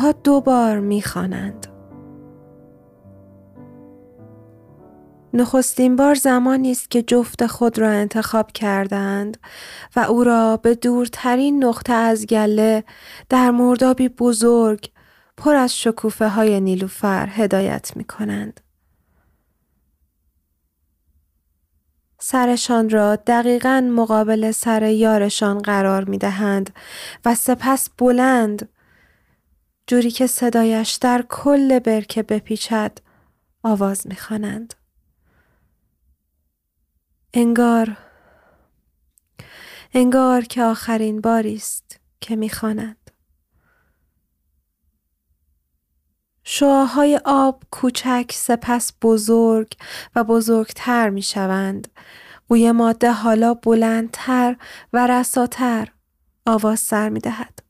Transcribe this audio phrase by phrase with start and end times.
[0.00, 1.66] قوها دو بار می‌خوانند
[5.34, 9.36] نخستین بار زمانی است که جفت خود را انتخاب کردند
[9.96, 12.84] و او را به دورترین نقطه از گله
[13.28, 14.90] در مردابی بزرگ
[15.36, 18.60] پر از شکوفه های نیلوفر هدایت می کنند.
[22.18, 26.70] سرشان را دقیقا مقابل سر یارشان قرار می دهند
[27.24, 28.68] و سپس بلند
[29.90, 32.98] جوری که صدایش در کل برکه بپیچد
[33.62, 34.74] آواز می خوانند.
[37.34, 37.96] انگار
[39.94, 43.10] انگار که آخرین باری است که می‌خواند
[46.44, 49.72] شعاهای آب کوچک سپس بزرگ
[50.14, 51.88] و بزرگتر می شوند.
[52.48, 54.56] قوی ماده حالا بلندتر
[54.92, 55.88] و رساتر
[56.46, 57.60] آواز سر می دهد.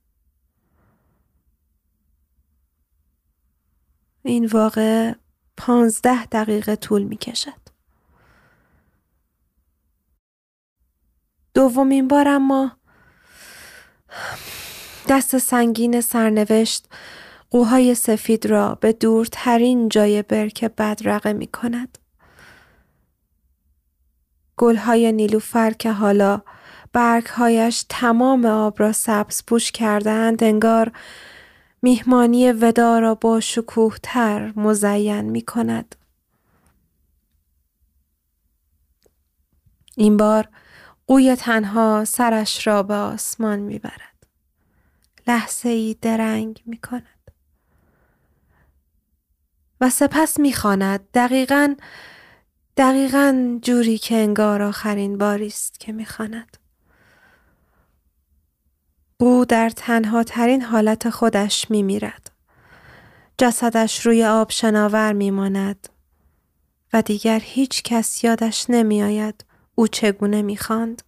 [4.23, 5.15] این واقع
[5.57, 7.61] پانزده دقیقه طول می کشد.
[11.55, 12.73] دومین بار اما
[15.09, 16.87] دست سنگین سرنوشت
[17.51, 21.99] قوهای سفید را به دورترین جای برکه بدرقه می کند.
[24.57, 26.43] گلهای نیلوفر که حالا
[26.93, 30.93] برگهایش تمام آب را سبز پوش کردند انگار
[31.83, 35.97] میهمانی ودا را با شکوه تر مزین می کند.
[39.97, 40.49] این بار
[41.07, 44.27] قوی تنها سرش را به آسمان می‌برد.
[45.27, 47.31] لحظه ای درنگ می کند.
[49.81, 51.75] و سپس می‌خواند دقیقا
[52.77, 56.57] دقیقا جوری که انگار آخرین باری است که می‌خواند.
[59.21, 62.31] او در تنها ترین حالت خودش می میرد.
[63.39, 65.89] جسدش روی آب شناور می ماند
[66.93, 69.45] و دیگر هیچ کس یادش نمی آید
[69.75, 71.03] او چگونه می‌خواند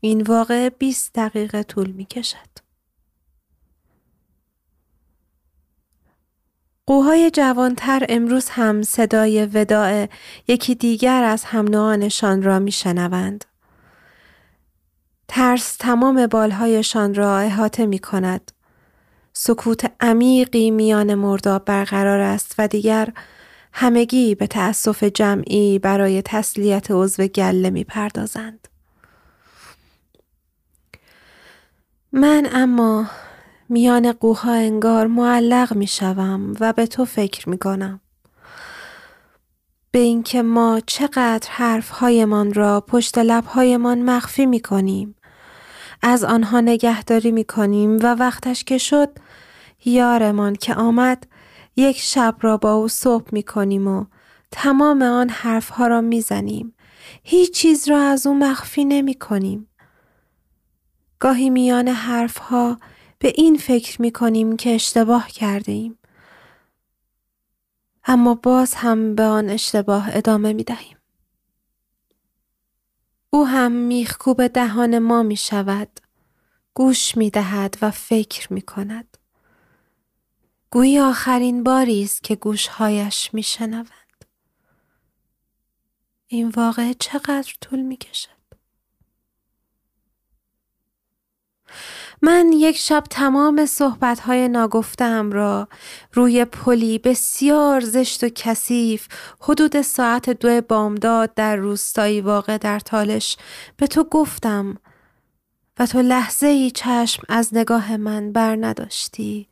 [0.00, 2.58] این واقع 20 دقیقه طول می کشد.
[6.86, 10.08] قوهای جوانتر امروز هم صدای وداع
[10.48, 11.66] یکی دیگر از هم
[12.42, 13.44] را می شنوند.
[15.28, 18.52] ترس تمام بالهایشان را احاطه می کند.
[19.32, 23.12] سکوت عمیقی میان مرداب برقرار است و دیگر
[23.72, 28.68] همگی به تأسف جمعی برای تسلیت عضو گله می پردازند.
[32.12, 33.06] من اما
[33.68, 38.00] میان قوها انگار معلق می شوم و به تو فکر می کنم.
[39.90, 45.14] به اینکه ما چقدر حرفهایمان را پشت لبهایمان مخفی می کنیم.
[46.02, 49.10] از آنها نگهداری می کنیم و وقتش که شد
[49.84, 51.26] یارمان که آمد
[51.76, 54.04] یک شب را با او صبح می کنیم و
[54.50, 56.74] تمام آن حرفها را می زنیم.
[57.22, 59.68] هیچ چیز را از او مخفی نمی کنیم.
[61.18, 62.78] گاهی میان حرفها
[63.18, 65.98] به این فکر می کنیم که اشتباه کرده ایم.
[68.04, 70.97] اما باز هم به آن اشتباه ادامه می دهیم.
[73.30, 76.00] او هم میخکوب دهان ما می شود.
[76.74, 79.18] گوش می دهد و فکر می کند.
[80.70, 84.24] گویی آخرین باری است که گوشهایش می شنوند.
[86.26, 88.38] این واقع چقدر طول می کشد.
[92.22, 95.68] من یک شب تمام صحبتهای ناگفتم را
[96.12, 99.08] روی پلی بسیار زشت و کثیف
[99.40, 103.36] حدود ساعت دو بامداد در روستایی واقع در تالش
[103.76, 104.76] به تو گفتم
[105.78, 109.48] و تو لحظه ای چشم از نگاه من بر نداشتی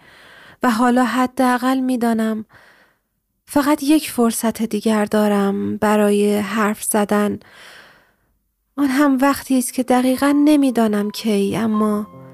[0.63, 2.45] و حالا حداقل می‌دانم
[3.45, 7.39] فقط یک فرصت دیگر دارم برای حرف زدن.
[8.77, 12.26] آن هم وقتی است که دقیقا نمی‌دانم کی اما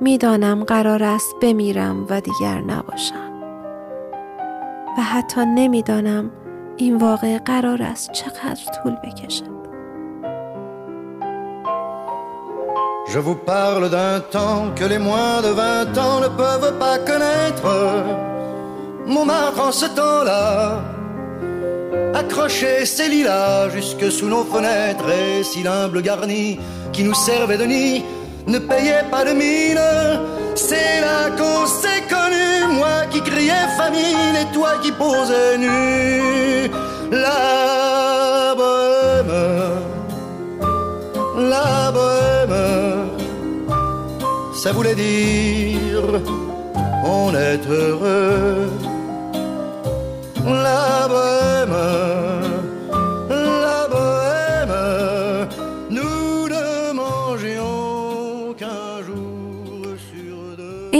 [0.00, 3.30] می‌دانم قرار است بمیرم و دیگر نباشم
[4.98, 6.30] و حتی نمی‌دانم
[6.76, 9.60] این واقع قرار است چقدر طول بکشد
[13.14, 17.68] Je vous parle d'un temps que les moins de vingt ans ne peuvent pas connaître.
[19.14, 20.44] Montmartre en ce temps-là,
[22.14, 26.60] accroché ses lilas jusque sous nos fenêtres et si l'humble garni
[26.92, 28.04] qui nous servait de nid
[28.46, 29.80] ne payait pas de mine.
[30.54, 36.70] C'est là qu'on s'est connu, moi qui criais famine et toi qui posais nu.
[37.10, 39.36] La bohème,
[41.54, 42.58] la bohème,
[44.54, 46.20] ça voulait dire
[47.04, 48.68] on est heureux.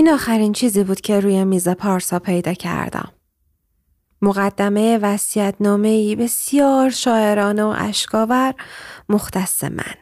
[0.01, 3.13] این آخرین چیزی بود که روی میز پارسا پیدا کردم.
[4.23, 8.55] مقدمه وسیعت نامه بسیار شاعرانه و اشکاور
[9.09, 9.95] مختص من.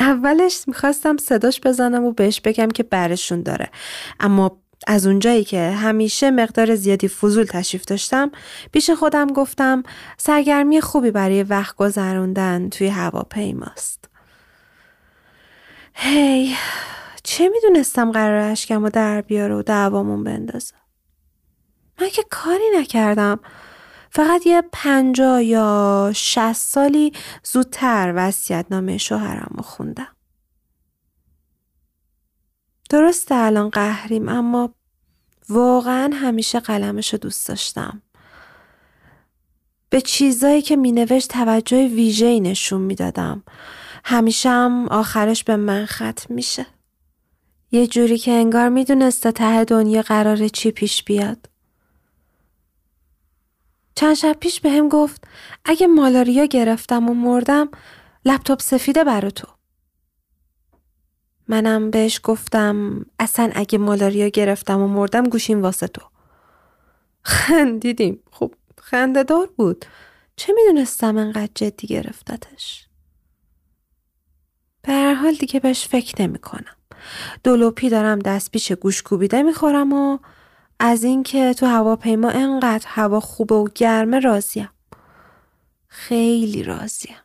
[0.00, 3.68] اولش می‌خواستم صداش بزنم و بهش بگم که برشون داره
[4.20, 8.30] اما از اونجایی که همیشه مقدار زیادی فضول تشریف داشتم
[8.72, 9.82] پیش خودم گفتم
[10.18, 14.08] سرگرمی خوبی برای وقت گذروندن توی هواپیماست.
[15.94, 16.56] هی
[17.26, 20.74] چه می‌دونستم قرار اشکم و در بیاره و دعوامون بندازه
[22.00, 23.40] من که کاری نکردم
[24.10, 27.12] فقط یه پنجا یا شست سالی
[27.44, 30.16] زودتر وسیعت نامه شوهرم رو خوندم.
[32.90, 34.74] درسته الان قهریم اما
[35.48, 38.02] واقعا همیشه قلمش رو دوست داشتم.
[39.90, 43.42] به چیزایی که می نوشت توجه ویژه‌ای نشون می‌دادم.
[44.04, 46.66] همیشه هم آخرش به من ختم میشه.
[47.70, 51.48] یه جوری که انگار می‌دونسته ته دنیا قراره چی پیش بیاد.
[53.94, 55.24] چند شب پیش به گفت
[55.64, 57.68] اگه مالاریا گرفتم و مردم
[58.24, 59.48] لپتاپ سفیده برا تو.
[61.48, 66.02] منم بهش گفتم اصلا اگه مالاریا گرفتم و مردم گوشیم واسه تو.
[67.22, 68.22] خندیدیم.
[68.32, 69.84] خب خنده دار بود.
[70.36, 72.88] چه می‌دونستم انقدر جدی گرفتتش؟
[74.82, 76.76] به هر حال دیگه بهش فکر نمی کنم.
[77.44, 80.18] دولوپی دارم دست پیش گوش کوبیده می‌خورم و
[80.80, 84.68] از اینکه تو هواپیما انقدر هوا خوبه و گرمه راضیم.
[85.88, 87.16] خیلی راضیم.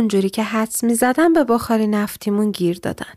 [0.00, 3.14] همون جوری که حدس می زدن به بخاری نفتیمون گیر دادن.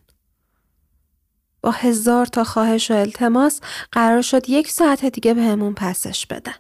[1.61, 3.61] با هزار تا خواهش و التماس
[3.91, 6.55] قرار شد یک ساعت دیگه بهمون پسش بدن.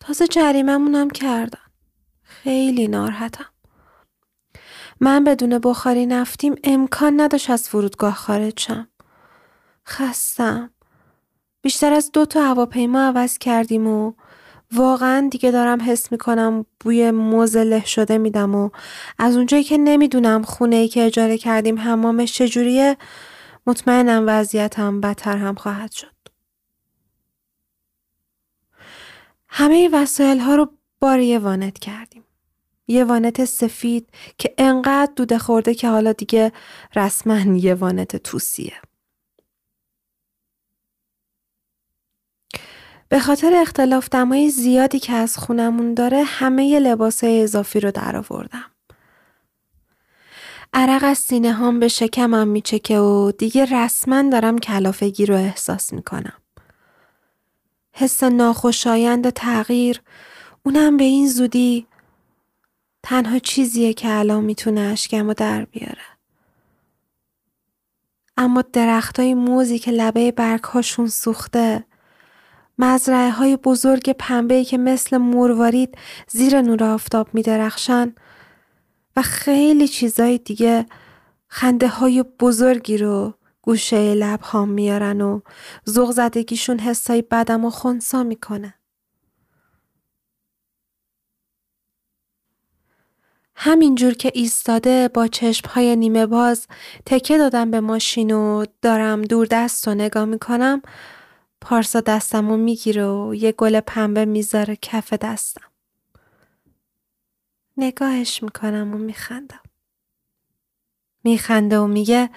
[0.00, 1.58] تازه جریممون هم کردن.
[2.22, 3.46] خیلی ناراحتم.
[5.00, 8.88] من بدون بخاری نفتیم امکان نداشت از فرودگاه خارج شم.
[9.88, 10.70] خستم.
[11.62, 14.12] بیشتر از دو تا هواپیما عوض کردیم و
[14.72, 18.70] واقعا دیگه دارم حس می‌کنم بوی موز له شده میدم و
[19.18, 22.96] از اونجایی که نمی‌دونم خونه ای که اجاره کردیم حمامش چجوریه
[23.66, 26.12] مطمئنم وضعیتم بدتر هم خواهد شد.
[29.48, 30.70] همه وسایل ها رو
[31.00, 32.24] بار یه وانت کردیم.
[32.88, 34.08] یه وانت سفید
[34.38, 36.52] که انقدر دوده خورده که حالا دیگه
[36.96, 38.72] رسما یه وانت توسیه.
[43.08, 48.70] به خاطر اختلاف دمای زیادی که از خونمون داره همه لباسای اضافی رو در آوردم.
[50.72, 56.38] عرق از سینه هم به شکمم میچکه و دیگه رسما دارم کلافگی رو احساس می‌کنم.
[57.92, 60.02] حس ناخوشایند تغییر
[60.62, 61.86] اونم به این زودی
[63.02, 66.04] تنها چیزیه که الان می‌تونه اشکم رو در بیاره.
[68.36, 71.84] اما درختای موزی که لبه برگهاشون سوخته
[72.78, 78.14] مزرعه های بزرگ پنبه‌ای که مثل مروارید زیر نور آفتاب می درخشن
[79.16, 80.86] و خیلی چیزای دیگه
[81.48, 85.40] خنده های بزرگی رو گوشه لب ها میارن و
[85.84, 88.74] زوغ زدگیشون حسای بدم و خونسا می‌کنه.
[93.54, 96.66] همینجور که ایستاده با چشمهای نیمه باز
[97.06, 100.82] تکه دادم به ماشین و دارم دور دست و نگاه می‌کنم
[101.60, 105.70] پارسا دستم و می‌گیره و یه گل پنبه می‌ذاره کف دستم.
[107.76, 109.62] نگاهش می‌کنم و میخندم.
[111.24, 112.30] میخنده و میگه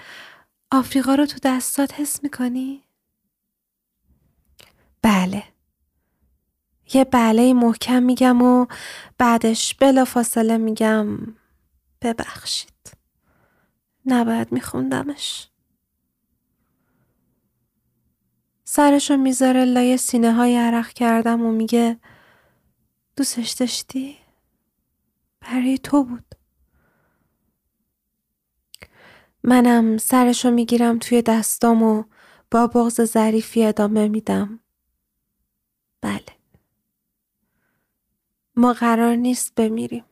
[0.72, 2.84] آفریقا رو تو دستات حس می‌کنی؟
[5.02, 5.44] بله.
[6.94, 8.66] یه بله محکم میگم و
[9.18, 11.18] بعدش بلا فاصله میگم
[12.02, 12.98] ببخشید.
[14.06, 15.51] نباید میخوندمش.
[18.74, 22.00] سرشو می‌ذاره لای سینه های عرق کردم و میگه
[23.18, 24.18] دوستش داشتی؟
[25.42, 26.36] برای تو بود.
[29.44, 32.04] منم سرشو می‌گیرم توی دستام و
[32.52, 34.60] با بغز ظریفی ادامه میدم.
[36.02, 36.38] بله.
[38.56, 40.06] ما قرار نیست بمیریم.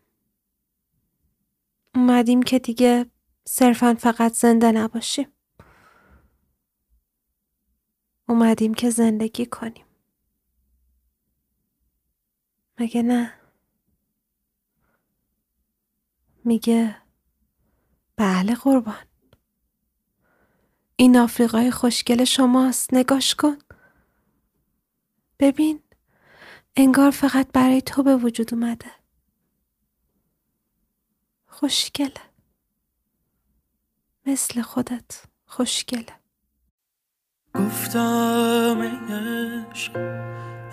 [1.95, 3.05] اومدیم که دیگه
[3.45, 5.27] صرفا فقط زنده نباشیم.
[8.29, 9.85] اومدیم که زندگی کنیم.
[12.79, 13.33] مگه نه؟
[16.45, 17.01] میگه
[18.15, 19.05] بله قربان.
[20.95, 23.57] این آفریقای خوشگل شماست نگاش کن.
[25.39, 25.83] ببین
[26.75, 28.91] انگار فقط برای تو به وجود اومده.
[31.47, 32.21] خوشگله.
[34.25, 36.18] مثل خودت خوشگله.
[37.55, 38.77] گفتم
[39.09, 39.91] عشق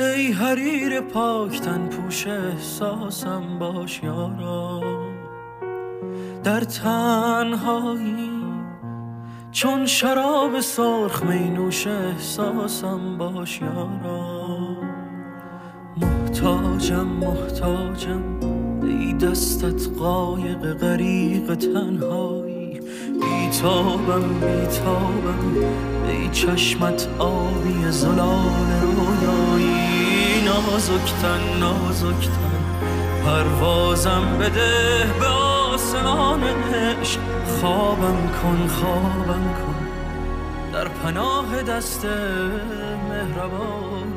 [0.01, 4.83] ای حریر پاکتن پوش احساسم باش یارا.
[6.45, 8.31] در تنهایی
[9.51, 14.57] چون شراب سرخ می نوش احساسم باش یارا.
[15.97, 18.23] محتاجم محتاجم
[18.83, 22.46] ای دستت قایق غریق تنهایی.
[23.21, 25.57] بیتابم بیتابم
[26.09, 30.45] ای چشمت آبی زلال رویایی.
[30.45, 32.57] نازکتن نازکتن
[33.25, 37.21] پروازم بده به آسمان عشق.
[37.61, 39.87] خوابم کن خوابم کن
[40.73, 42.05] در پناه دست
[43.09, 44.16] مهربان.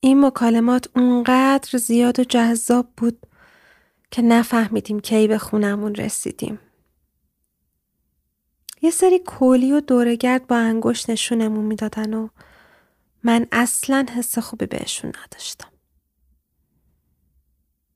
[0.00, 3.26] این مکالمات اونقدر زیاد و جذاب بود
[4.10, 6.58] که نفهمیدیم کی به خونمون رسیدیم.
[8.82, 12.28] یه سری کولی و دورگرد با انگشت نشونمون می‌دادن و
[13.24, 15.68] من اصلا حس خوبی بهشون نداشتم.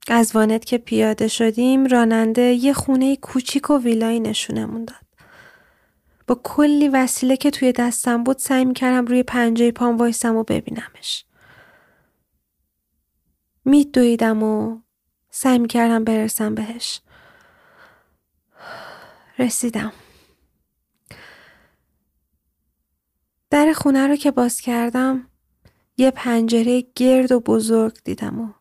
[0.09, 5.05] از وانت که پیاده شدیم راننده یه خونه کوچیک و ویلایی نشونمون داد.
[6.27, 11.25] با کلی وسیله که توی دستم بود سعی می‌کردم روی پنجه پام وایسم و ببینمش.
[13.65, 14.81] میدویدم و
[15.31, 17.01] سعی می‌کردم برسم بهش.
[19.39, 19.93] رسیدم.
[23.51, 25.31] در خونه رو که باز کردم
[25.97, 28.53] یه پنجره گرد و بزرگ دیدم و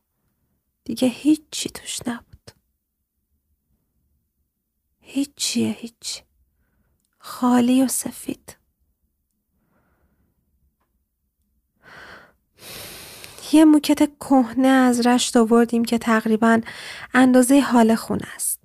[0.84, 2.52] دیگه هیچی توش نبود.
[5.00, 6.22] هیچیه هیچی.
[7.20, 8.58] خالی و سفید.
[13.54, 16.62] یه موکت کهنه از رشت آوردیم که تقریبا
[17.14, 18.60] اندازه حال خونه است.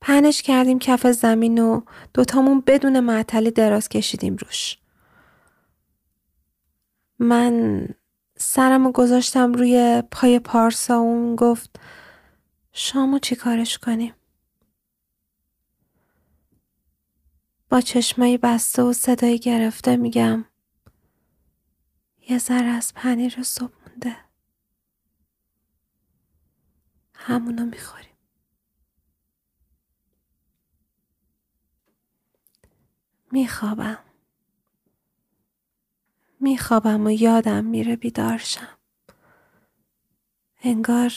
[0.00, 1.80] پنش کردیم کف زمین و
[2.14, 4.78] دوتامون بدون معطلی دراز کشیدیم روش.
[7.18, 7.88] من
[8.36, 11.80] سرمو گذاشتم روی پای پارسا و اون گفت
[12.72, 14.14] شامو چی کارش کنیم؟
[17.68, 20.44] با چشمایی بسته و صدایی گرفته میگم
[22.28, 24.16] یه ذره از پنیر صبح مونده.
[27.14, 28.16] همونو می‌خوریم.
[33.32, 33.98] میخوابم.
[36.40, 38.78] میخوابم و یادم میره بیدارشم
[40.62, 41.12] انگار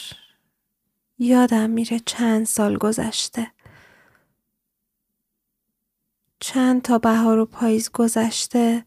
[1.17, 3.51] یادم میره چند سال گذشته.
[6.39, 8.85] چند تا بهار و پاییز گذشته.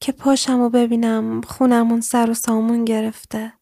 [0.00, 3.52] که پاشم و ببینم خونمون سر و سامون گرفته.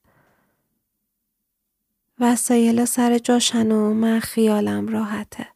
[2.20, 5.46] وسایل سر جاشن و من خیالم راحته.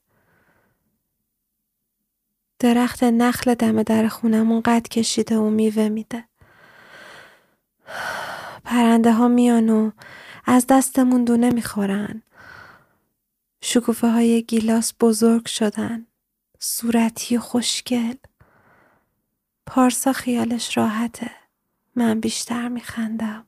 [2.58, 6.24] درخت نخل دم در خونمون قد کشیده و میوه میده.
[8.64, 9.90] پرنده ها میان و
[10.44, 12.22] از دستمون دونه می‌خورن.
[13.60, 16.06] شکوفه های گیلاس بزرگ شدن.
[16.58, 18.14] صورتی خوشگل.
[19.74, 21.30] پارسا خیالش راحته.
[21.96, 23.46] من بیشتر میخندم.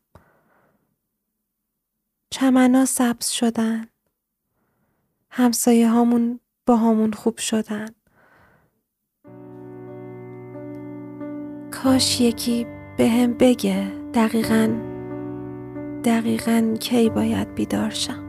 [2.30, 3.86] چمنا سبز شدن.
[5.30, 7.88] همسایه هامون با همون خوب شدن.
[11.70, 12.66] کاش یکی
[12.96, 14.68] به هم بگه دقیقا
[16.04, 18.24] دقیقا کی باید بیدار شم.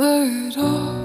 [0.00, 0.99] Murdoch.